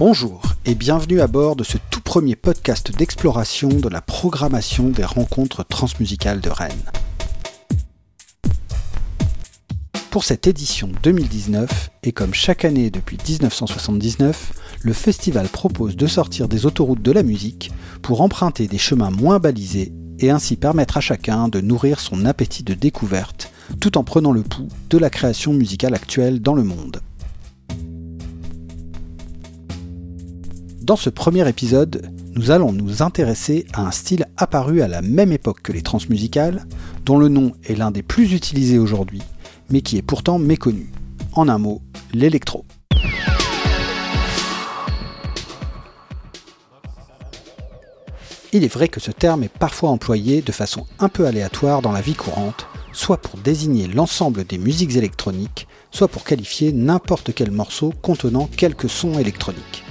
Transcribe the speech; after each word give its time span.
Bonjour 0.00 0.40
et 0.64 0.74
bienvenue 0.74 1.20
à 1.20 1.26
bord 1.26 1.56
de 1.56 1.62
ce 1.62 1.76
tout 1.90 2.00
premier 2.00 2.34
podcast 2.34 2.90
d'exploration 2.90 3.68
de 3.68 3.88
la 3.90 4.00
programmation 4.00 4.88
des 4.88 5.04
rencontres 5.04 5.62
transmusicales 5.62 6.40
de 6.40 6.48
Rennes. 6.48 6.90
Pour 10.10 10.24
cette 10.24 10.46
édition 10.46 10.88
2019, 11.02 11.90
et 12.02 12.12
comme 12.12 12.32
chaque 12.32 12.64
année 12.64 12.88
depuis 12.88 13.18
1979, 13.28 14.52
le 14.80 14.94
festival 14.94 15.48
propose 15.48 15.96
de 15.96 16.06
sortir 16.06 16.48
des 16.48 16.64
autoroutes 16.64 17.02
de 17.02 17.12
la 17.12 17.22
musique 17.22 17.70
pour 18.00 18.22
emprunter 18.22 18.68
des 18.68 18.78
chemins 18.78 19.10
moins 19.10 19.38
balisés 19.38 19.92
et 20.18 20.30
ainsi 20.30 20.56
permettre 20.56 20.96
à 20.96 21.02
chacun 21.02 21.48
de 21.48 21.60
nourrir 21.60 22.00
son 22.00 22.24
appétit 22.24 22.62
de 22.62 22.72
découverte 22.72 23.52
tout 23.80 23.98
en 23.98 24.04
prenant 24.04 24.32
le 24.32 24.44
pouls 24.44 24.68
de 24.88 24.96
la 24.96 25.10
création 25.10 25.52
musicale 25.52 25.92
actuelle 25.92 26.40
dans 26.40 26.54
le 26.54 26.64
monde. 26.64 27.02
Dans 30.90 30.96
ce 30.96 31.08
premier 31.08 31.48
épisode, 31.48 32.10
nous 32.34 32.50
allons 32.50 32.72
nous 32.72 33.00
intéresser 33.00 33.64
à 33.74 33.82
un 33.82 33.92
style 33.92 34.26
apparu 34.36 34.82
à 34.82 34.88
la 34.88 35.02
même 35.02 35.30
époque 35.30 35.62
que 35.62 35.70
les 35.70 35.82
transmusicales, 35.82 36.66
dont 37.04 37.16
le 37.16 37.28
nom 37.28 37.52
est 37.62 37.76
l'un 37.76 37.92
des 37.92 38.02
plus 38.02 38.32
utilisés 38.32 38.80
aujourd'hui, 38.80 39.22
mais 39.70 39.82
qui 39.82 39.98
est 39.98 40.02
pourtant 40.02 40.40
méconnu. 40.40 40.90
En 41.34 41.48
un 41.48 41.58
mot, 41.58 41.80
l'électro. 42.12 42.64
Il 48.52 48.64
est 48.64 48.74
vrai 48.74 48.88
que 48.88 48.98
ce 48.98 49.12
terme 49.12 49.44
est 49.44 49.58
parfois 49.60 49.90
employé 49.90 50.42
de 50.42 50.50
façon 50.50 50.88
un 50.98 51.08
peu 51.08 51.24
aléatoire 51.24 51.82
dans 51.82 51.92
la 51.92 52.00
vie 52.00 52.16
courante, 52.16 52.66
soit 52.90 53.18
pour 53.18 53.38
désigner 53.38 53.86
l'ensemble 53.86 54.42
des 54.42 54.58
musiques 54.58 54.96
électroniques, 54.96 55.68
soit 55.92 56.08
pour 56.08 56.24
qualifier 56.24 56.72
n'importe 56.72 57.32
quel 57.32 57.52
morceau 57.52 57.94
contenant 58.02 58.48
quelques 58.56 58.90
sons 58.90 59.20
électroniques. 59.20 59.84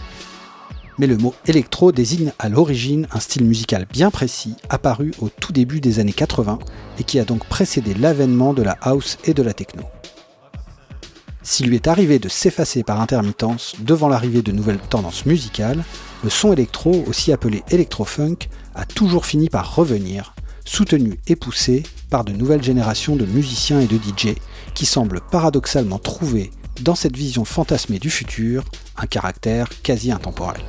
Mais 1.00 1.08
le 1.08 1.17
mot 1.17 1.33
électro 1.45 1.94
désigne 1.94 2.33
à 2.39 2.50
l'origine 2.50 3.08
un 3.14 3.22
style 3.22 3.45
musical 3.45 3.88
bien 3.89 4.11
précis, 4.11 4.55
apparu 4.67 5.14
au 5.19 5.30
tout 5.30 5.53
début 5.53 5.80
des 5.80 6.00
années 6.00 6.11
80 6.11 6.59
et 7.00 7.06
qui 7.06 7.19
a 7.19 7.23
donc 7.23 7.45
précédé 7.45 7.94
l'avènement 7.94 8.53
de 8.53 8.64
la 8.64 8.78
house 8.81 9.17
et 9.23 9.33
de 9.33 9.41
la 9.41 9.53
techno. 9.53 9.83
S'il 11.41 11.67
lui 11.67 11.78
est 11.78 11.88
arrivé 11.88 12.19
de 12.19 12.28
s'effacer 12.28 12.83
par 12.83 13.00
intermittence 13.00 13.75
devant 13.80 14.09
l'arrivée 14.09 14.41
de 14.41 14.52
nouvelles 14.52 14.78
tendances 14.78 15.25
musicales, 15.25 15.86
le 16.22 16.30
son 16.30 16.52
électro, 16.52 17.06
aussi 17.08 17.31
appelé 17.31 17.63
électro-funk, 17.69 18.50
a 18.75 18.86
toujours 18.86 19.25
fini 19.25 19.47
par 19.47 19.75
revenir, 19.75 20.36
soutenu 20.66 21.17
et 21.28 21.38
poussé 21.38 21.84
par 22.09 22.25
de 22.25 22.34
nouvelles 22.34 22.61
générations 22.61 23.16
de 23.16 23.25
musiciens 23.25 23.80
et 23.80 23.88
de 23.88 23.95
DJ 23.95 24.36
qui 24.73 24.86
semblent 24.86 25.22
paradoxalement 25.31 25.97
trouver 25.97 26.52
dans 26.81 26.95
cette 26.95 27.16
vision 27.16 27.45
fantasmée 27.45 28.00
du 28.00 28.09
futur 28.09 28.66
un 28.97 29.08
caractère 29.08 29.69
quasi 29.81 30.11
intemporel. 30.11 30.61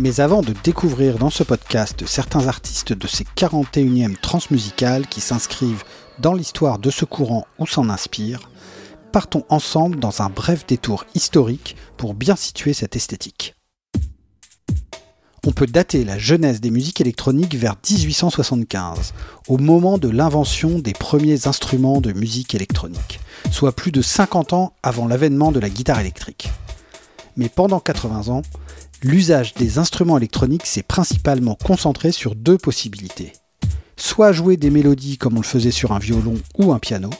Mais 0.00 0.20
avant 0.20 0.42
de 0.42 0.54
découvrir 0.62 1.18
dans 1.18 1.28
ce 1.28 1.42
podcast 1.42 2.06
certains 2.06 2.46
artistes 2.46 2.92
de 2.92 3.08
ces 3.08 3.24
41e 3.24 4.16
transmusicales 4.16 5.08
qui 5.08 5.20
s'inscrivent 5.20 5.82
dans 6.20 6.34
l'histoire 6.34 6.78
de 6.78 6.88
ce 6.88 7.04
courant 7.04 7.48
ou 7.58 7.66
s'en 7.66 7.88
inspirent, 7.88 8.48
partons 9.10 9.44
ensemble 9.48 9.98
dans 9.98 10.22
un 10.22 10.28
bref 10.28 10.64
détour 10.68 11.04
historique 11.16 11.74
pour 11.96 12.14
bien 12.14 12.36
situer 12.36 12.74
cette 12.74 12.94
esthétique. 12.94 13.56
On 15.44 15.50
peut 15.50 15.66
dater 15.66 16.04
la 16.04 16.16
jeunesse 16.16 16.60
des 16.60 16.70
musiques 16.70 17.00
électroniques 17.00 17.56
vers 17.56 17.74
1875, 17.90 19.14
au 19.48 19.58
moment 19.58 19.98
de 19.98 20.08
l'invention 20.08 20.78
des 20.78 20.92
premiers 20.92 21.48
instruments 21.48 22.00
de 22.00 22.12
musique 22.12 22.54
électronique, 22.54 23.18
soit 23.50 23.72
plus 23.72 23.90
de 23.90 24.02
50 24.02 24.52
ans 24.52 24.74
avant 24.84 25.08
l'avènement 25.08 25.50
de 25.50 25.58
la 25.58 25.70
guitare 25.70 25.98
électrique. 25.98 26.50
Mais 27.36 27.48
pendant 27.48 27.80
80 27.80 28.28
ans, 28.28 28.42
l'usage 29.02 29.54
des 29.54 29.78
instruments 29.78 30.16
électroniques 30.16 30.66
s'est 30.66 30.82
principalement 30.82 31.54
concentré 31.54 32.12
sur 32.12 32.34
deux 32.34 32.58
possibilités. 32.58 33.32
Soit 33.96 34.32
jouer 34.32 34.56
des 34.56 34.70
mélodies 34.70 35.18
comme 35.18 35.34
on 35.34 35.40
le 35.40 35.46
faisait 35.46 35.70
sur 35.70 35.92
un 35.92 35.98
violon 35.98 36.34
ou 36.58 36.72
un 36.72 36.78
piano, 36.78 37.10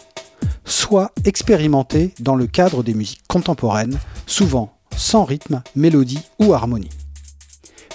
soit 0.65 1.13
expérimenter 1.25 2.15
dans 2.21 2.37
le 2.37 2.47
cadre 2.47 2.83
des 2.83 2.95
musiques 2.95 3.27
contemporaines, 3.29 3.99
souvent 4.27 4.75
sans 4.97 5.25
rythme, 5.25 5.63
mélodie 5.77 6.21
ou 6.39 6.55
harmonie. 6.55 6.91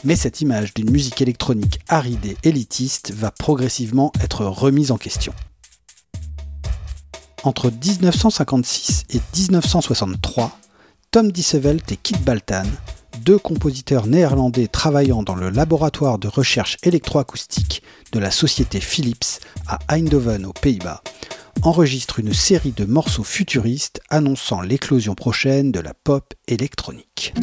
Mais 0.04 0.16
cette 0.16 0.42
image 0.42 0.74
d'une 0.74 0.90
musique 0.90 1.22
électronique 1.22 1.80
aride 1.88 2.26
et 2.26 2.38
élitiste 2.44 3.14
va 3.14 3.32
progressivement 3.32 4.12
être 4.22 4.46
remise 4.46 4.92
en 4.92 4.98
question. 4.98 5.34
Entre 7.44 7.70
1956 7.70 9.04
et 9.10 9.22
1963, 9.38 10.58
Tom 11.12 11.32
Dissevelt 11.32 11.92
et 11.92 11.98
Kit 11.98 12.16
Baltan 12.26 12.64
deux 13.24 13.40
compositeurs 13.40 14.06
néerlandais 14.06 14.68
travaillant 14.68 15.24
dans 15.24 15.36
le 15.36 15.50
laboratoire 15.50 16.20
de 16.20 16.28
recherche 16.28 16.78
électroacoustique 16.84 17.82
de 18.12 18.20
la 18.20 18.32
société 18.32 18.82
Philips 18.82 19.40
à 19.68 19.80
Eindhoven 19.88 20.46
aux 20.46 20.54
Pays-Bas, 20.54 21.02
enregistrent 21.62 22.20
une 22.20 22.34
série 22.34 22.74
de 22.74 22.84
morceaux 22.84 23.24
futuristes 23.24 24.02
annonçant 24.10 24.62
l'éclosion 24.62 25.16
prochaine 25.16 25.72
de 25.72 25.80
la 25.80 25.94
pop 25.94 26.34
électronique. 26.48 27.34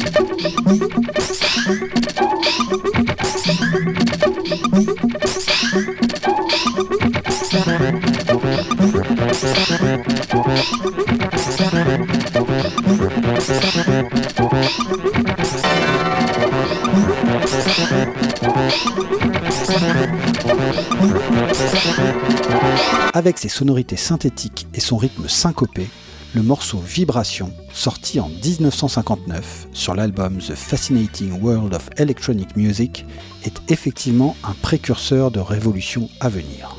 Avec 23.21 23.37
ses 23.37 23.49
sonorités 23.49 23.97
synthétiques 23.97 24.65
et 24.73 24.79
son 24.79 24.97
rythme 24.97 25.29
syncopé, 25.29 25.87
le 26.33 26.41
morceau 26.41 26.79
Vibration, 26.79 27.53
sorti 27.71 28.19
en 28.19 28.29
1959 28.29 29.67
sur 29.73 29.93
l'album 29.93 30.39
The 30.39 30.55
Fascinating 30.55 31.39
World 31.39 31.75
of 31.75 31.87
Electronic 31.97 32.55
Music, 32.55 33.05
est 33.43 33.61
effectivement 33.71 34.35
un 34.43 34.55
précurseur 34.63 35.29
de 35.29 35.39
révolution 35.39 36.09
à 36.19 36.29
venir. 36.29 36.75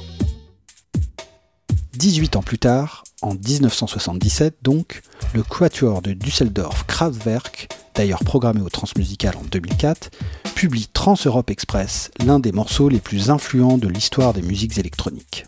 18 1.92 2.34
ans 2.34 2.42
plus 2.42 2.58
tard, 2.58 3.04
en 3.20 3.34
1977 3.34 4.56
donc, 4.62 5.02
le 5.34 5.44
quatuor 5.44 6.02
de 6.02 6.12
Düsseldorf 6.12 6.88
Kraftwerk, 6.88 7.68
d'ailleurs 7.94 8.24
programmé 8.24 8.62
au 8.62 8.68
Transmusical 8.68 9.36
en 9.36 9.44
2004, 9.44 10.10
publie 10.56 10.88
Trans-Europe 10.92 11.50
Express, 11.50 12.10
l'un 12.26 12.40
des 12.40 12.50
morceaux 12.50 12.88
les 12.88 12.98
plus 12.98 13.30
influents 13.30 13.78
de 13.78 13.86
l'histoire 13.86 14.32
des 14.32 14.42
musiques 14.42 14.78
électroniques. 14.78 15.46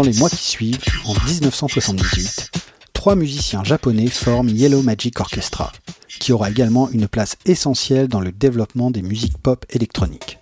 Dans 0.00 0.06
les 0.06 0.14
mois 0.14 0.30
qui 0.30 0.36
suivent, 0.36 0.78
en 1.04 1.12
1978, 1.12 2.50
trois 2.94 3.16
musiciens 3.16 3.62
japonais 3.64 4.06
forment 4.06 4.48
Yellow 4.48 4.80
Magic 4.80 5.20
Orchestra, 5.20 5.72
qui 6.08 6.32
aura 6.32 6.48
également 6.48 6.88
une 6.88 7.06
place 7.06 7.36
essentielle 7.44 8.08
dans 8.08 8.20
le 8.20 8.32
développement 8.32 8.90
des 8.90 9.02
musiques 9.02 9.36
pop 9.36 9.66
électroniques. 9.68 10.38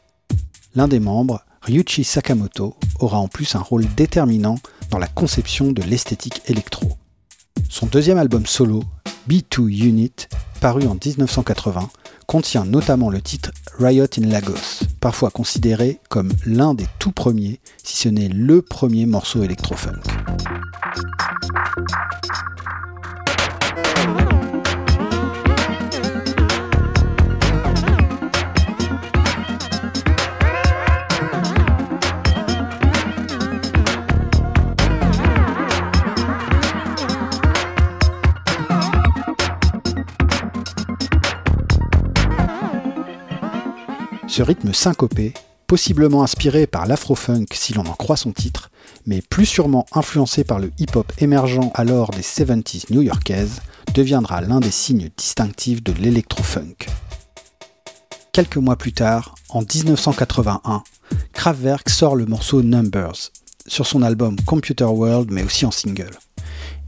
L'un 0.76 0.86
des 0.86 1.00
membres, 1.00 1.42
Ryuichi 1.68 2.02
Sakamoto, 2.02 2.76
aura 2.98 3.18
en 3.18 3.28
plus 3.28 3.54
un 3.54 3.58
rôle 3.58 3.84
déterminant 3.94 4.58
dans 4.90 4.96
la 4.96 5.06
conception 5.06 5.70
de 5.70 5.82
l'esthétique 5.82 6.40
électro. 6.46 6.96
Son 7.68 7.84
deuxième 7.84 8.16
album 8.16 8.46
solo, 8.46 8.82
B2 9.28 9.68
Unit, 9.68 10.28
paru 10.62 10.86
en 10.86 10.94
1980, 10.94 11.90
contient 12.26 12.64
notamment 12.64 13.10
le 13.10 13.20
titre 13.20 13.50
Riot 13.78 14.06
in 14.18 14.28
Lagos, 14.28 14.86
parfois 14.98 15.28
considéré 15.28 16.00
comme 16.08 16.32
l'un 16.46 16.72
des 16.72 16.86
tout 16.98 17.12
premiers, 17.12 17.60
si 17.84 17.98
ce 17.98 18.08
n'est 18.08 18.30
le 18.30 18.62
premier 18.62 19.04
morceau 19.04 19.42
électro-funk. 19.42 20.00
Ce 44.38 44.44
rythme 44.44 44.72
syncopé 44.72 45.34
possiblement 45.66 46.22
inspiré 46.22 46.68
par 46.68 46.86
l'afro-funk 46.86 47.46
si 47.54 47.74
l'on 47.74 47.84
en 47.84 47.94
croit 47.94 48.16
son 48.16 48.30
titre, 48.30 48.70
mais 49.04 49.20
plus 49.20 49.46
sûrement 49.46 49.84
influencé 49.90 50.44
par 50.44 50.60
le 50.60 50.70
hip-hop 50.78 51.12
émergent 51.18 51.72
alors 51.74 52.10
des 52.10 52.22
70s 52.22 52.84
new-yorkaises, 52.90 53.62
deviendra 53.94 54.40
l'un 54.40 54.60
des 54.60 54.70
signes 54.70 55.10
distinctifs 55.16 55.82
de 55.82 55.92
l'électro-funk. 55.92 56.86
Quelques 58.30 58.58
mois 58.58 58.76
plus 58.76 58.92
tard, 58.92 59.34
en 59.48 59.62
1981, 59.62 60.84
Kraftwerk 61.32 61.90
sort 61.90 62.14
le 62.14 62.26
morceau 62.26 62.62
Numbers 62.62 63.32
sur 63.66 63.88
son 63.88 64.02
album 64.02 64.36
Computer 64.46 64.84
World 64.84 65.32
mais 65.32 65.42
aussi 65.42 65.66
en 65.66 65.72
single. 65.72 66.16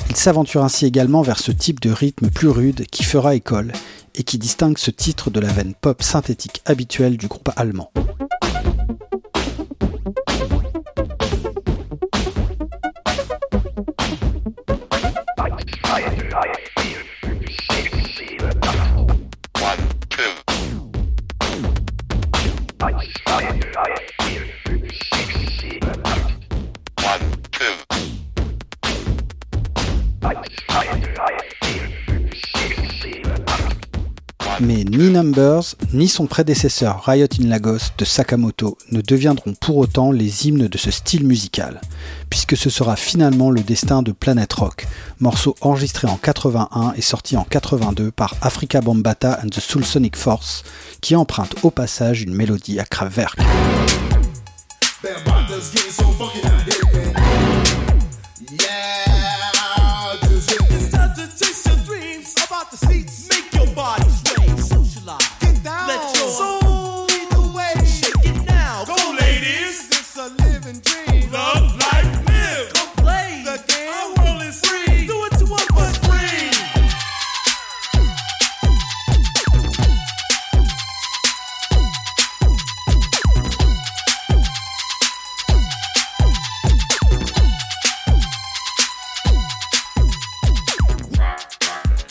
Il 0.09 0.15
s'aventure 0.15 0.63
ainsi 0.63 0.87
également 0.87 1.23
vers 1.23 1.41
ce 1.41 1.51
type 1.51 1.81
de 1.81 1.91
rythme 1.91 2.31
plus 2.31 2.49
rude 2.49 2.87
qui 2.87 3.03
fera 3.03 3.35
école 3.35 3.73
et 4.15 4.23
qui 4.23 4.39
distingue 4.39 4.79
ce 4.79 4.91
titre 4.91 5.31
de 5.31 5.41
la 5.41 5.49
veine 5.49 5.75
pop 5.75 6.03
synthétique 6.03 6.63
habituelle 6.65 7.17
du 7.17 7.29
groupe 7.29 7.51
allemand. 7.57 7.93
Mais 34.63 34.85
ni 34.85 35.09
Numbers, 35.09 35.75
ni 35.95 36.07
son 36.07 36.27
prédécesseur 36.27 37.03
Riot 37.07 37.29
in 37.41 37.49
Lagos 37.49 37.79
de 37.97 38.05
Sakamoto 38.05 38.77
ne 38.91 39.01
deviendront 39.01 39.55
pour 39.55 39.79
autant 39.79 40.13
les 40.13 40.47
hymnes 40.47 40.69
de 40.69 40.79
ce 40.79 40.91
style 40.91 41.25
musical, 41.25 41.81
puisque 42.29 42.59
ce 42.59 42.69
sera 42.69 42.95
finalement 42.97 43.51
le 43.51 43.63
destin 43.63 44.03
de 44.03 44.13
Planet 44.13 44.53
Rock, 44.53 44.87
morceau 45.19 45.55
enregistré 45.63 46.09
en 46.09 46.19
81 46.19 46.93
et 46.95 47.01
sorti 47.01 47.39
en 47.39 47.45
82 47.45 48.11
par 48.11 48.35
Africa 48.43 48.83
Bambata 48.83 49.41
and 49.43 49.49
the 49.49 49.61
Soul 49.61 49.85
Sonic 49.85 50.15
Force, 50.15 50.63
qui 51.01 51.17
emprunte 51.17 51.55
au 51.63 51.71
passage 51.71 52.21
une 52.21 52.35
mélodie 52.35 52.79
à 52.81 52.85
Kraftwerk. 52.85 53.39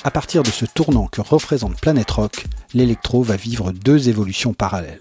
À 0.09 0.11
partir 0.11 0.41
de 0.41 0.49
ce 0.49 0.65
tournant 0.65 1.05
que 1.05 1.21
représente 1.21 1.79
Planet 1.79 2.09
Rock, 2.09 2.47
l'électro 2.73 3.21
va 3.21 3.35
vivre 3.35 3.71
deux 3.71 4.09
évolutions 4.09 4.55
parallèles. 4.55 4.97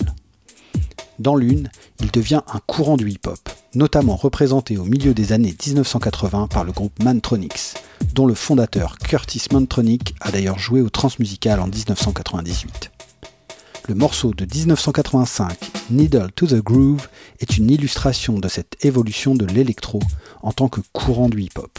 Dans 1.19 1.35
l'une, 1.35 1.71
il 2.01 2.11
devient 2.11 2.43
un 2.47 2.59
courant 2.67 2.99
du 2.99 3.09
hip-hop, 3.09 3.39
notamment 3.75 4.17
représenté 4.17 4.77
au 4.77 4.85
milieu 4.85 5.15
des 5.15 5.33
années 5.33 5.57
1980 5.67 6.49
par 6.49 6.63
le 6.63 6.73
groupe 6.73 7.03
Mantronics, 7.03 7.77
dont 8.13 8.27
le 8.27 8.35
fondateur 8.35 8.99
Curtis 8.99 9.45
Mantronic 9.51 10.15
a 10.21 10.31
d'ailleurs 10.31 10.59
joué 10.59 10.83
au 10.83 10.91
Transmusical 10.91 11.59
en 11.59 11.69
1998. 11.69 12.91
Le 13.89 13.95
morceau 13.95 14.35
de 14.35 14.45
1985, 14.45 15.59
Needle 15.91 16.29
to 16.37 16.49
the 16.49 16.63
Groove, 16.63 17.09
est 17.41 17.57
une 17.57 17.71
illustration 17.71 18.39
de 18.39 18.49
cette 18.49 18.85
évolution 18.85 19.35
de 19.35 19.47
l'électro 19.47 20.01
en 20.43 20.53
tant 20.53 20.69
que 20.69 20.83
courant 20.93 21.31
du 21.31 21.41
hip-hop. 21.41 21.79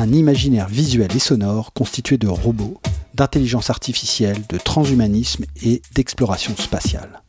Un 0.00 0.12
imaginaire 0.12 0.68
visuel 0.68 1.10
et 1.16 1.18
sonore 1.18 1.72
constitué 1.72 2.18
de 2.18 2.28
robots, 2.28 2.80
d'intelligence 3.14 3.68
artificielle, 3.68 4.40
de 4.48 4.56
transhumanisme 4.56 5.44
et 5.64 5.82
d'exploration 5.92 6.54
spatiale. 6.56 7.20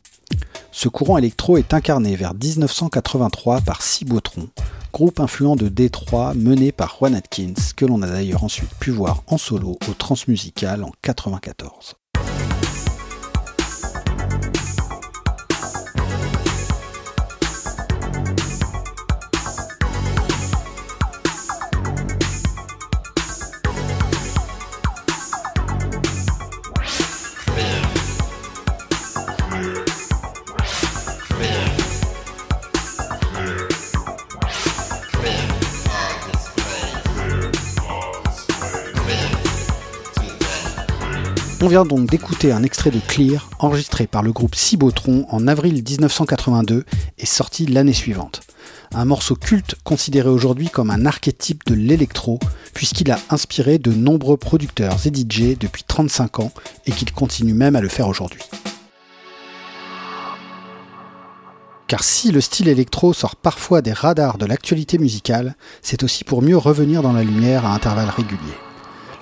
Ce 0.70 0.88
courant 0.88 1.18
électro 1.18 1.56
est 1.56 1.74
incarné 1.74 2.14
vers 2.14 2.32
1983 2.32 3.62
par 3.62 3.82
Cybotron, 3.82 4.50
groupe 4.92 5.18
influent 5.18 5.56
de 5.56 5.68
Détroit 5.68 6.32
mené 6.34 6.70
par 6.70 6.96
Juan 6.96 7.16
Atkins, 7.16 7.54
que 7.74 7.86
l'on 7.86 8.02
a 8.02 8.06
d'ailleurs 8.06 8.44
ensuite 8.44 8.72
pu 8.78 8.92
voir 8.92 9.24
en 9.26 9.36
solo 9.36 9.76
au 9.88 9.94
Transmusical 9.94 10.84
en 10.84 10.94
1994. 11.04 11.96
On 41.62 41.68
vient 41.68 41.84
donc 41.84 42.08
d'écouter 42.08 42.52
un 42.52 42.62
extrait 42.62 42.90
de 42.90 43.00
Clear, 43.00 43.50
enregistré 43.58 44.06
par 44.06 44.22
le 44.22 44.32
groupe 44.32 44.54
Cybotron 44.54 45.26
en 45.28 45.46
avril 45.46 45.74
1982 45.74 46.86
et 47.18 47.26
sorti 47.26 47.66
l'année 47.66 47.92
suivante. 47.92 48.40
Un 48.94 49.04
morceau 49.04 49.36
culte 49.36 49.74
considéré 49.84 50.30
aujourd'hui 50.30 50.70
comme 50.70 50.90
un 50.90 51.04
archétype 51.04 51.66
de 51.66 51.74
l'électro, 51.74 52.38
puisqu'il 52.72 53.10
a 53.10 53.18
inspiré 53.28 53.76
de 53.76 53.92
nombreux 53.92 54.38
producteurs 54.38 54.96
et 55.04 55.10
DJ 55.10 55.58
depuis 55.58 55.84
35 55.86 56.40
ans 56.40 56.52
et 56.86 56.92
qu'il 56.92 57.12
continue 57.12 57.52
même 57.52 57.76
à 57.76 57.82
le 57.82 57.88
faire 57.88 58.08
aujourd'hui. 58.08 58.42
Car 61.88 62.02
si 62.02 62.32
le 62.32 62.40
style 62.40 62.68
électro 62.68 63.12
sort 63.12 63.36
parfois 63.36 63.82
des 63.82 63.92
radars 63.92 64.38
de 64.38 64.46
l'actualité 64.46 64.96
musicale, 64.96 65.56
c'est 65.82 66.04
aussi 66.04 66.24
pour 66.24 66.40
mieux 66.40 66.56
revenir 66.56 67.02
dans 67.02 67.12
la 67.12 67.22
lumière 67.22 67.66
à 67.66 67.74
intervalles 67.74 68.08
réguliers. 68.08 68.69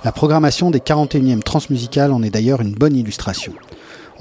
La 0.05 0.13
programmation 0.13 0.71
des 0.71 0.79
41e 0.79 1.43
transmusicales 1.43 2.13
en 2.13 2.23
est 2.23 2.31
d'ailleurs 2.31 2.61
une 2.61 2.75
bonne 2.75 2.95
illustration. 2.95 3.53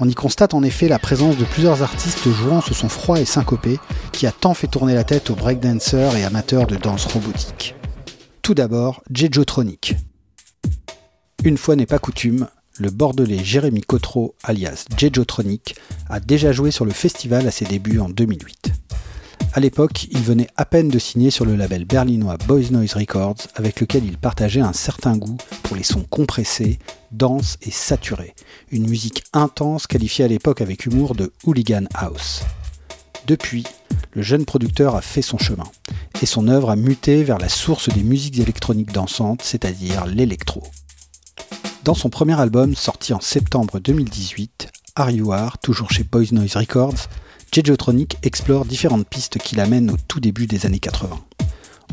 On 0.00 0.08
y 0.08 0.14
constate 0.14 0.54
en 0.54 0.64
effet 0.64 0.88
la 0.88 0.98
présence 0.98 1.36
de 1.36 1.44
plusieurs 1.44 1.82
artistes 1.82 2.28
jouant 2.28 2.60
ce 2.60 2.74
son 2.74 2.88
froid 2.88 3.20
et 3.20 3.24
syncopé 3.24 3.78
qui 4.12 4.26
a 4.26 4.32
tant 4.32 4.54
fait 4.54 4.66
tourner 4.66 4.94
la 4.94 5.04
tête 5.04 5.30
aux 5.30 5.36
breakdancers 5.36 6.16
et 6.16 6.24
amateurs 6.24 6.66
de 6.66 6.76
danse 6.76 7.06
robotique. 7.06 7.76
Tout 8.42 8.54
d'abord, 8.54 9.02
Jejotronic. 9.12 9.94
Une 11.44 11.58
fois 11.58 11.76
n'est 11.76 11.86
pas 11.86 12.00
coutume, 12.00 12.48
le 12.78 12.90
bordelais 12.90 13.44
Jérémy 13.44 13.82
Cotreau, 13.82 14.34
alias 14.42 14.84
Jejotronic, 14.96 15.76
a 16.10 16.18
déjà 16.18 16.50
joué 16.50 16.72
sur 16.72 16.84
le 16.84 16.92
festival 16.92 17.46
à 17.46 17.52
ses 17.52 17.64
débuts 17.64 18.00
en 18.00 18.08
2008. 18.08 18.77
À 19.52 19.60
l'époque, 19.60 20.06
il 20.10 20.20
venait 20.20 20.48
à 20.56 20.64
peine 20.64 20.88
de 20.88 20.98
signer 20.98 21.30
sur 21.30 21.44
le 21.44 21.56
label 21.56 21.84
berlinois 21.84 22.36
Boys 22.46 22.70
Noise 22.70 22.94
Records, 22.94 23.48
avec 23.54 23.80
lequel 23.80 24.04
il 24.04 24.18
partageait 24.18 24.60
un 24.60 24.72
certain 24.72 25.16
goût 25.16 25.36
pour 25.62 25.76
les 25.76 25.82
sons 25.82 26.04
compressés, 26.08 26.78
denses 27.10 27.56
et 27.62 27.70
saturés, 27.70 28.34
une 28.70 28.88
musique 28.88 29.24
intense 29.32 29.86
qualifiée 29.86 30.24
à 30.24 30.28
l'époque 30.28 30.60
avec 30.60 30.86
humour 30.86 31.14
de 31.14 31.32
hooligan 31.44 31.86
house. 31.94 32.42
Depuis, 33.26 33.64
le 34.12 34.22
jeune 34.22 34.44
producteur 34.44 34.94
a 34.96 35.02
fait 35.02 35.22
son 35.22 35.38
chemin, 35.38 35.70
et 36.22 36.26
son 36.26 36.48
œuvre 36.48 36.70
a 36.70 36.76
muté 36.76 37.24
vers 37.24 37.38
la 37.38 37.48
source 37.48 37.88
des 37.88 38.02
musiques 38.02 38.38
électroniques 38.38 38.92
dansantes, 38.92 39.42
c'est-à-dire 39.42 40.06
l'électro. 40.06 40.62
Dans 41.84 41.94
son 41.94 42.10
premier 42.10 42.38
album, 42.38 42.74
sorti 42.74 43.12
en 43.12 43.20
septembre 43.20 43.80
2018, 43.80 44.70
Are 44.96 45.10
You 45.10 45.32
toujours 45.62 45.90
chez 45.90 46.04
Poison 46.04 46.36
Noise 46.36 46.56
Records, 46.56 47.08
Jejotronic 47.52 48.18
explore 48.22 48.64
différentes 48.64 49.08
pistes 49.08 49.38
qui 49.38 49.56
l'amènent 49.56 49.90
au 49.90 49.96
tout 50.06 50.20
début 50.20 50.46
des 50.46 50.66
années 50.66 50.78
80. 50.78 51.18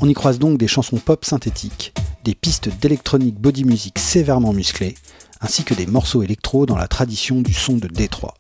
On 0.02 0.10
y 0.10 0.14
croise 0.14 0.38
donc 0.38 0.58
des 0.58 0.68
chansons 0.68 0.98
pop 0.98 1.24
synthétiques, 1.24 1.94
des 2.24 2.36
pistes 2.36 2.70
d'électronique 2.82 3.40
body 3.40 3.64
music 3.64 3.98
sévèrement 3.98 4.54
musclées, 4.54 4.96
ainsi 5.42 5.64
que 5.64 5.74
des 5.74 5.88
morceaux 5.88 6.24
électro 6.24 6.66
dans 6.66 6.78
la 6.78 6.88
tradition 6.88 7.42
du 7.42 7.54
son 7.54 7.78
de 7.78 7.88
Détroit. 7.88 8.36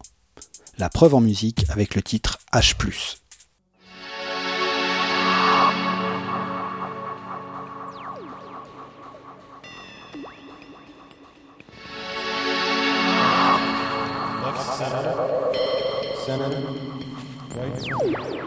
La 0.77 0.89
preuve 0.89 1.15
en 1.15 1.21
musique 1.21 1.65
avec 1.69 1.95
le 1.95 2.01
titre 2.01 2.39
H+. 2.53 2.75
Vai. 17.55 18.44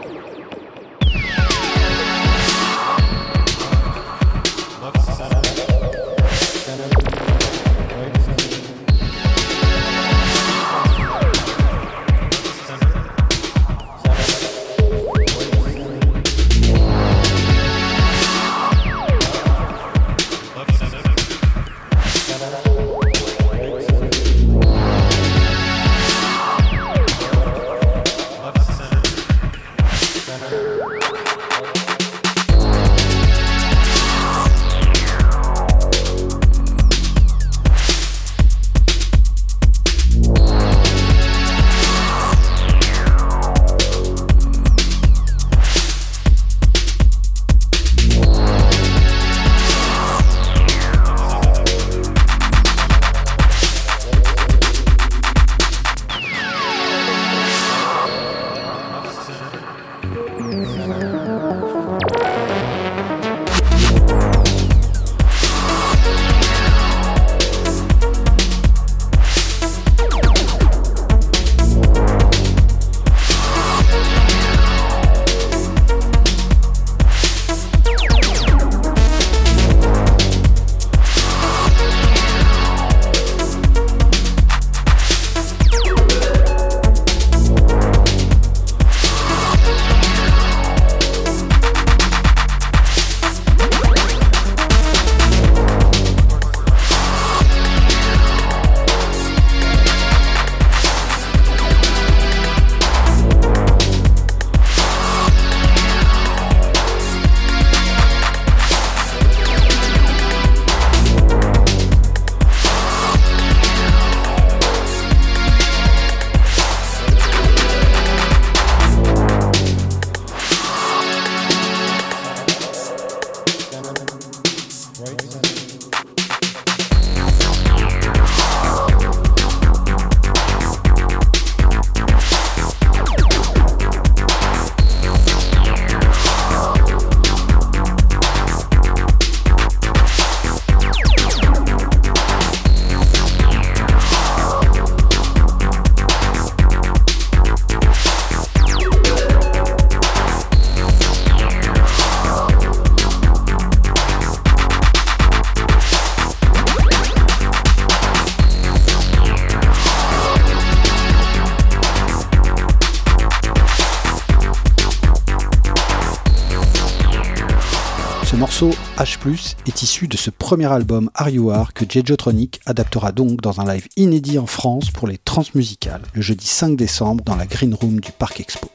H+, 169.25 169.55
est 169.67 169.81
issu 169.83 170.07
de 170.07 170.15
ce 170.15 170.29
premier 170.29 170.71
album 170.71 171.09
Are 171.13 171.29
You 171.29 171.51
Are 171.51 171.73
que 171.73 171.83
Jejotronic 171.87 172.61
adaptera 172.65 173.11
donc 173.11 173.41
dans 173.41 173.59
un 173.59 173.65
live 173.65 173.87
inédit 173.97 174.39
en 174.39 174.45
France 174.45 174.91
pour 174.91 175.07
les 175.07 175.17
Transmusicales 175.17 176.03
le 176.13 176.21
jeudi 176.21 176.47
5 176.47 176.77
décembre 176.77 177.23
dans 177.25 177.35
la 177.35 177.45
Green 177.45 177.73
Room 177.73 177.99
du 177.99 178.11
Parc 178.11 178.39
Expo. 178.39 178.69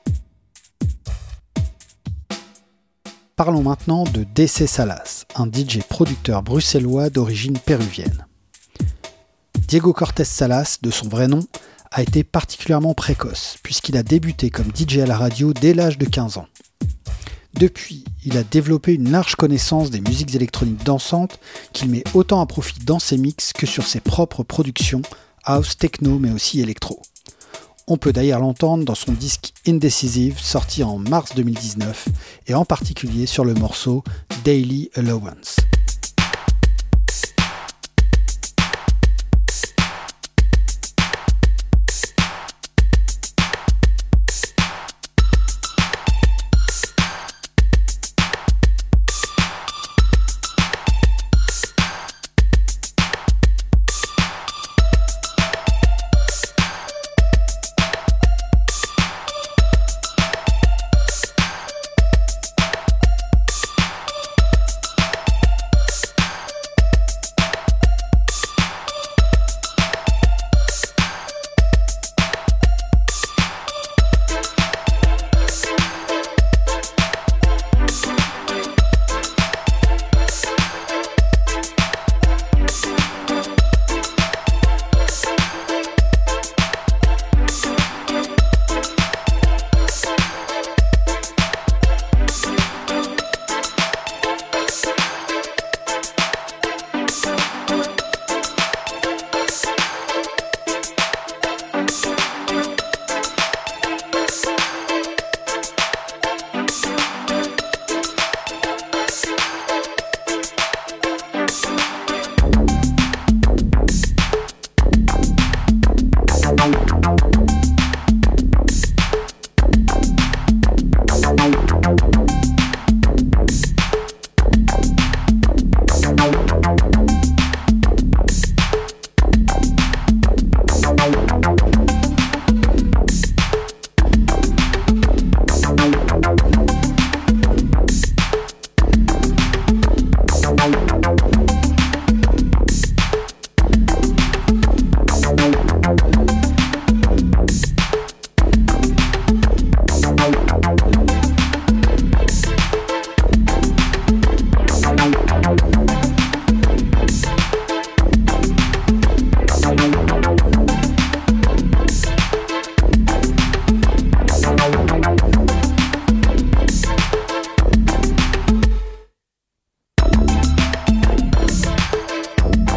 Parlons 3.37 3.63
maintenant 3.63 4.05
de 4.05 4.25
DC 4.35 4.69
Salas, 4.69 5.25
un 5.35 5.47
DJ 5.47 5.79
producteur 5.89 6.43
bruxellois 6.43 7.09
d'origine 7.09 7.59
péruvienne. 7.59 8.27
Diego 9.67 9.93
Cortés 9.95 10.25
Salas, 10.25 10.79
de 10.83 10.91
son 10.91 11.09
vrai 11.09 11.27
nom, 11.27 11.41
a 11.91 12.03
été 12.03 12.23
particulièrement 12.23 12.93
précoce, 12.93 13.57
puisqu'il 13.63 13.97
a 13.97 14.03
débuté 14.03 14.51
comme 14.51 14.71
DJ 14.75 14.99
à 14.99 15.07
la 15.07 15.17
radio 15.17 15.53
dès 15.55 15.73
l'âge 15.73 15.97
de 15.97 16.05
15 16.05 16.37
ans. 16.39 16.47
Depuis, 17.59 18.05
il 18.25 18.37
a 18.37 18.43
développé 18.43 18.95
une 18.95 19.13
large 19.13 19.37
connaissance 19.37 19.91
des 19.91 20.01
musiques 20.01 20.35
électroniques 20.35 20.83
dansantes 20.85 21.39
qu'il 21.73 21.89
met 21.89 22.03
autant 22.13 22.41
à 22.41 22.47
profit 22.47 22.81
dans 22.85 22.99
ses 22.99 23.17
mix 23.17 23.53
que 23.53 23.65
sur 23.65 23.87
ses 23.87 24.01
propres 24.01 24.43
productions, 24.43 25.03
house, 25.45 25.77
techno 25.77 26.19
mais 26.19 26.33
aussi 26.33 26.61
électro. 26.61 27.01
On 27.87 27.97
peut 27.97 28.13
d'ailleurs 28.13 28.41
l'entendre 28.41 28.85
dans 28.85 28.95
son 28.95 29.13
disque 29.13 29.53
Indecisive 29.69 30.41
sorti 30.41 30.83
en 30.83 30.99
mars 30.99 31.35
2019 31.37 32.09
et 32.49 32.55
en 32.55 32.65
particulier 32.65 33.27
sur 33.27 33.45
le 33.45 33.55
morceau 33.55 34.03
Daily 34.45 34.91
Allowance. 34.95 35.57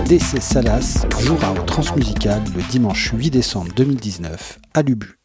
DC 0.08 0.42
Salas 0.42 1.06
jouera 1.20 1.52
au 1.52 1.64
Transmusical 1.64 2.42
le 2.56 2.62
dimanche 2.72 3.12
8 3.14 3.30
décembre 3.30 3.74
2019 3.76 4.58
à 4.74 4.82
Lubu. 4.82 5.20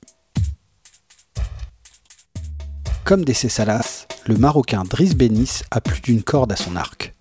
Comme 3.05 3.25
DC 3.25 3.49
Salas, 3.49 4.09
le 4.27 4.37
Marocain 4.37 4.83
Driss 4.83 5.15
Benis 5.15 5.61
a 5.71 5.81
plus 5.81 6.01
d'une 6.01 6.25
corde 6.25 6.51
à 6.51 6.57
son 6.57 6.75
arc. 6.75 7.15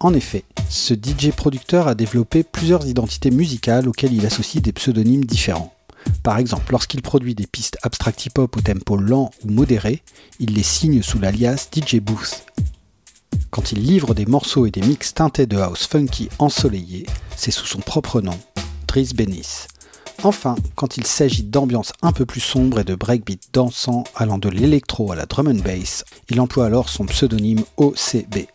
En 0.00 0.14
effet, 0.14 0.44
ce 0.70 0.94
DJ 0.94 1.32
producteur 1.36 1.88
a 1.88 1.94
développé 1.94 2.42
plusieurs 2.42 2.86
identités 2.86 3.30
musicales 3.30 3.86
auxquelles 3.86 4.14
il 4.14 4.24
associe 4.24 4.62
des 4.62 4.72
pseudonymes 4.72 5.26
différents. 5.26 5.74
Par 6.22 6.38
exemple, 6.38 6.72
lorsqu'il 6.72 7.02
produit 7.02 7.34
des 7.34 7.46
pistes 7.46 7.76
abstract 7.82 8.24
hip-hop 8.24 8.56
au 8.56 8.60
tempo 8.62 8.96
lent 8.96 9.30
ou 9.44 9.50
modéré, 9.50 10.02
il 10.38 10.54
les 10.54 10.62
signe 10.62 11.02
sous 11.02 11.18
l'alias 11.18 11.68
DJ 11.70 11.96
Booth. 11.96 12.46
Quand 13.54 13.70
il 13.70 13.82
livre 13.82 14.14
des 14.14 14.26
morceaux 14.26 14.66
et 14.66 14.72
des 14.72 14.82
mix 14.82 15.14
teintés 15.14 15.46
de 15.46 15.56
house 15.56 15.86
funky 15.86 16.28
ensoleillé, 16.40 17.06
c'est 17.36 17.52
sous 17.52 17.66
son 17.66 17.78
propre 17.78 18.20
nom, 18.20 18.36
Driss 18.88 19.14
Benis. 19.14 19.68
Enfin, 20.24 20.56
quand 20.74 20.96
il 20.96 21.06
s'agit 21.06 21.44
d'ambiances 21.44 21.92
un 22.02 22.10
peu 22.10 22.26
plus 22.26 22.40
sombres 22.40 22.80
et 22.80 22.84
de 22.84 22.96
breakbeat 22.96 23.50
dansant 23.52 24.02
allant 24.16 24.38
de 24.38 24.48
l'électro 24.48 25.12
à 25.12 25.16
la 25.16 25.26
drum 25.26 25.46
and 25.46 25.62
bass, 25.62 26.04
il 26.30 26.40
emploie 26.40 26.66
alors 26.66 26.88
son 26.88 27.06
pseudonyme 27.06 27.62
OCB 27.76 28.48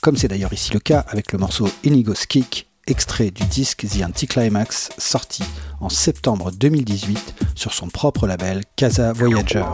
comme 0.00 0.16
c'est 0.16 0.28
d'ailleurs 0.28 0.52
ici 0.52 0.72
le 0.72 0.78
cas 0.78 1.04
avec 1.08 1.32
le 1.32 1.38
morceau 1.38 1.68
Inigo's 1.84 2.26
Kick, 2.26 2.68
extrait 2.86 3.30
du 3.30 3.44
disque 3.44 3.86
The 3.86 4.04
Anticlimax, 4.04 4.90
sorti 4.96 5.42
en 5.80 5.88
septembre 5.88 6.52
2018 6.52 7.34
sur 7.54 7.72
son 7.72 7.88
propre 7.88 8.26
label 8.26 8.62
Casa 8.76 9.12
Voyager. 9.12 9.64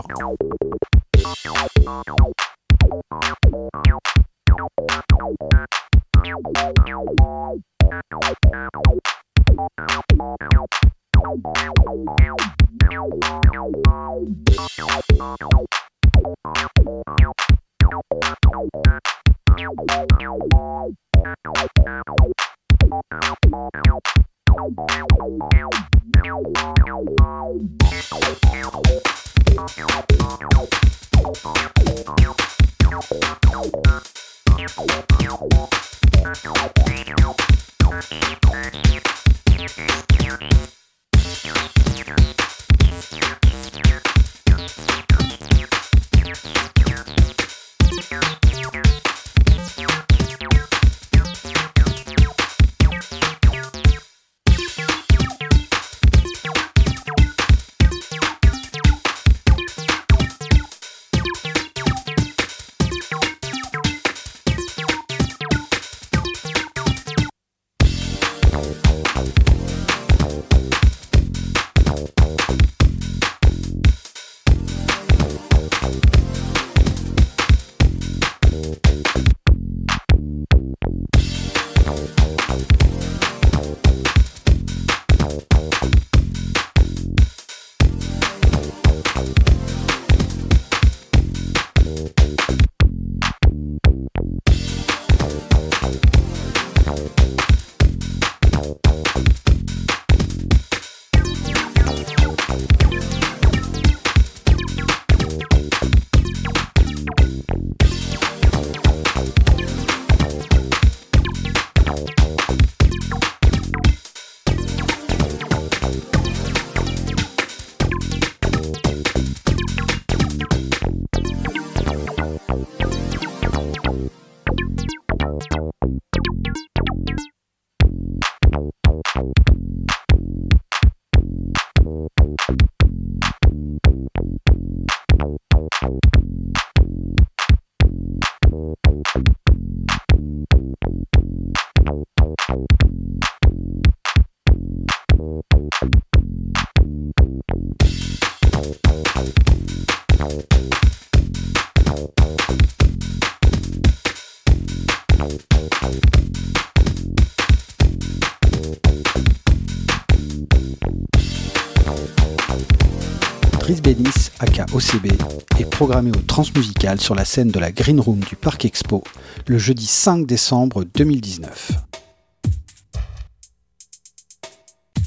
OCB, 164.75 165.13
est 165.57 165.69
programmé 165.69 166.11
au 166.11 166.21
Transmusical 166.21 166.99
sur 166.99 167.15
la 167.15 167.23
scène 167.23 167.47
de 167.47 167.59
la 167.59 167.71
Green 167.71 167.97
Room 167.97 168.19
du 168.19 168.35
Parc 168.35 168.65
Expo 168.65 169.05
le 169.47 169.57
jeudi 169.57 169.85
5 169.85 170.27
décembre 170.27 170.83
2019. 170.83 171.71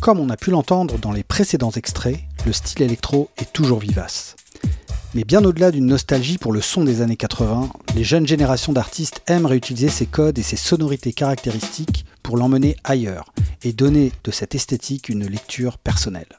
Comme 0.01 0.21
on 0.21 0.31
a 0.31 0.39
pu 0.39 0.51
l'entendre 0.51 0.99
dans 0.99 1.13
les 1.13 1.23
précédents 1.23 1.73
extraits, 1.73 2.19
le 2.47 2.55
style 2.55 2.81
électro 2.81 3.29
est 3.37 3.53
toujours 3.53 3.81
vivace. 3.81 4.37
Mais 5.13 5.25
bien 5.25 5.45
au-delà 5.45 5.71
d'une 5.71 5.85
nostalgie 5.85 6.39
pour 6.39 6.53
le 6.53 6.63
son 6.63 6.83
des 6.83 7.03
années 7.03 7.17
80, 7.17 7.69
les 7.95 8.05
jeunes 8.05 8.27
générations 8.27 8.73
d'artistes 8.73 9.21
aiment 9.27 9.45
réutiliser 9.45 9.91
ces 9.91 10.07
codes 10.07 10.39
et 10.39 10.43
ces 10.43 10.57
sonorités 10.57 11.13
caractéristiques 11.13 12.07
pour 12.23 12.39
l'emmener 12.39 12.75
ailleurs 12.85 13.35
et 13.63 13.75
donner 13.75 14.13
de 14.25 14.31
cette 14.31 14.55
esthétique 14.55 15.11
une 15.11 15.27
lecture 15.27 15.77
personnelle. 15.77 16.37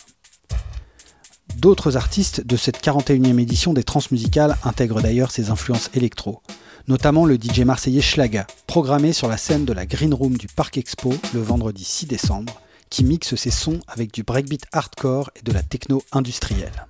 D'autres 1.57 1.97
artistes 1.97 2.45
de 2.45 2.55
cette 2.55 2.83
41e 2.83 3.39
édition 3.39 3.73
des 3.73 3.83
Transmusicales 3.83 4.55
intègrent 4.63 5.01
d'ailleurs 5.01 5.31
ces 5.31 5.49
influences 5.49 5.89
électro, 5.93 6.41
notamment 6.87 7.25
le 7.25 7.35
DJ 7.35 7.61
marseillais 7.61 8.01
Schlaga, 8.01 8.47
programmé 8.65 9.13
sur 9.13 9.27
la 9.27 9.37
scène 9.37 9.65
de 9.65 9.73
la 9.73 9.85
Green 9.85 10.13
Room 10.13 10.37
du 10.37 10.47
Parc 10.47 10.77
Expo 10.77 11.13
le 11.33 11.41
vendredi 11.41 11.83
6 11.83 12.05
décembre, 12.07 12.61
qui 12.89 13.03
mixe 13.03 13.35
ses 13.35 13.51
sons 13.51 13.79
avec 13.87 14.13
du 14.13 14.23
breakbeat 14.23 14.65
hardcore 14.71 15.29
et 15.35 15.43
de 15.43 15.51
la 15.51 15.61
techno 15.61 16.01
industrielle. 16.11 16.87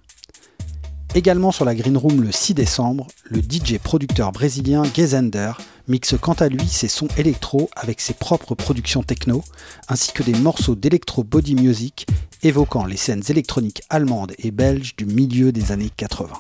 Également 1.15 1.52
sur 1.52 1.65
la 1.65 1.74
Green 1.74 1.98
Room 1.98 2.22
le 2.22 2.32
6 2.32 2.54
décembre, 2.54 3.08
le 3.26 3.41
DJ 3.41 3.80
producteur 3.80 4.32
brésilien 4.32 4.84
Gezender 4.95 5.54
mixe 5.88 6.13
quant 6.22 6.34
à 6.34 6.48
lui 6.48 6.67
ses 6.67 6.88
sons 6.88 7.08
électro 7.17 7.69
avec 7.76 8.00
ses 8.00 8.13
propres 8.13 8.54
productions 8.54 9.02
techno, 9.02 9.43
ainsi 9.88 10.12
que 10.13 10.22
des 10.22 10.36
morceaux 10.36 10.76
d'électro 10.76 11.24
body 11.24 11.56
music 11.56 12.06
évoquant 12.43 12.86
les 12.86 12.97
scènes 12.97 13.23
électroniques 13.30 13.84
allemandes 13.89 14.34
et 14.38 14.52
belges 14.52 14.95
du 14.95 15.06
milieu 15.06 15.52
des 15.52 15.71
années 15.71 15.91
80. 15.95 16.34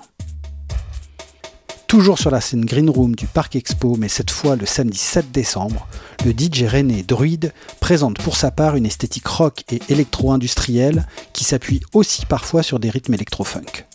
Toujours 1.87 2.19
sur 2.19 2.29
la 2.29 2.39
scène 2.39 2.65
Green 2.65 2.89
Room 2.89 3.15
du 3.15 3.25
Parc 3.25 3.55
Expo, 3.55 3.95
mais 3.97 4.09
cette 4.09 4.29
fois 4.29 4.55
le 4.55 4.67
samedi 4.67 4.99
7 4.99 5.31
décembre, 5.31 5.87
le 6.23 6.31
DJ 6.31 6.65
René 6.65 7.01
Druide 7.01 7.51
présente 7.79 8.19
pour 8.19 8.37
sa 8.37 8.51
part 8.51 8.75
une 8.75 8.85
esthétique 8.85 9.27
rock 9.27 9.63
et 9.71 9.81
électro-industrielle 9.89 11.07
qui 11.33 11.43
s'appuie 11.43 11.81
aussi 11.93 12.27
parfois 12.27 12.61
sur 12.61 12.79
des 12.79 12.91
rythmes 12.91 13.15
électro-funk. 13.15 13.87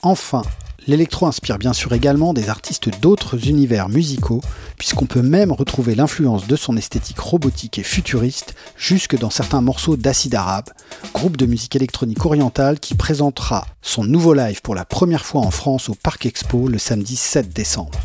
Enfin, 0.00 0.42
l'électro 0.86 1.26
inspire 1.26 1.58
bien 1.58 1.72
sûr 1.72 1.92
également 1.92 2.34
des 2.34 2.48
artistes 2.48 2.90
d'autres 3.00 3.48
univers 3.48 3.88
musicaux, 3.88 4.40
puisqu'on 4.78 5.06
peut 5.06 5.22
même 5.22 5.52
retrouver 5.52 5.94
l'influence 5.94 6.46
de 6.46 6.56
son 6.56 6.76
esthétique 6.76 7.18
robotique 7.18 7.78
et 7.78 7.82
futuriste 7.82 8.54
jusque 8.76 9.18
dans 9.18 9.30
certains 9.30 9.60
morceaux 9.60 9.96
d'Acid 9.96 10.34
Arabe, 10.34 10.70
groupe 11.14 11.36
de 11.36 11.46
musique 11.46 11.76
électronique 11.76 12.24
orientale 12.24 12.80
qui 12.80 12.94
présentera 12.94 13.66
son 13.82 14.04
nouveau 14.04 14.34
live 14.34 14.62
pour 14.62 14.74
la 14.74 14.84
première 14.84 15.24
fois 15.24 15.40
en 15.40 15.50
France 15.50 15.88
au 15.88 15.94
Parc 15.94 16.26
Expo 16.26 16.68
le 16.68 16.78
samedi 16.78 17.16
7 17.16 17.52
décembre. 17.52 17.98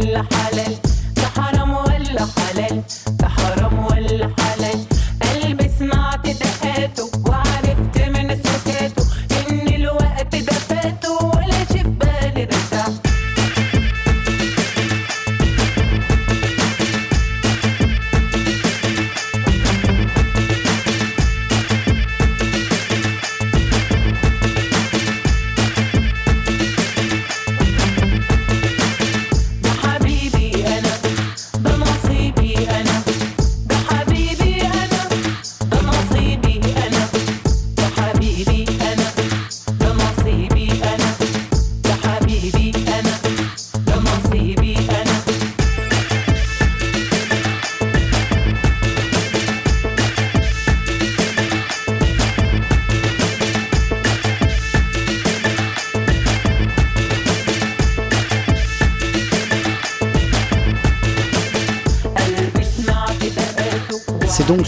محل 0.00 0.16
حلال 0.16 0.89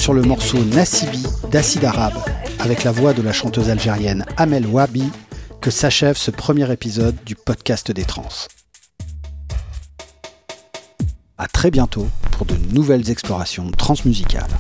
sur 0.03 0.15
le 0.15 0.23
morceau 0.23 0.59
Nasibi 0.65 1.25
d'Acid 1.53 1.85
Arabe, 1.85 2.19
avec 2.59 2.83
la 2.83 2.91
voix 2.91 3.15
de 3.15 3.23
la 3.23 3.33
chanteuse 3.33 3.71
algérienne 3.71 4.25
Amel 4.37 4.67
Wabi, 4.67 5.09
que 5.61 5.71
s'achève 5.71 6.17
ce 6.17 6.33
premier 6.33 6.73
épisode 6.73 7.15
du 7.25 7.37
podcast 7.37 7.93
des 7.93 8.03
trans. 8.03 8.27
À 11.39 11.47
très 11.47 11.71
bientôt 11.71 12.09
pour 12.33 12.47
de 12.47 12.57
nouvelles 12.73 13.11
explorations 13.11 13.71
transmusicales. 13.71 14.51